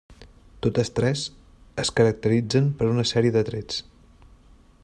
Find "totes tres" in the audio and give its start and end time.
0.65-1.25